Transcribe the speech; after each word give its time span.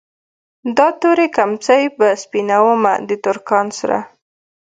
دا 0.77 0.87
تورې 1.01 1.27
کمڅۍ 1.35 1.83
به 1.97 2.07
سپينومه 2.23 2.93
د 3.07 3.09
ترکان 3.25 3.67
سره 3.79 3.97